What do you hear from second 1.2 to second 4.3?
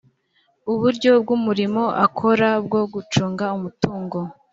bw’umurimo akora bwo gucunga umutungo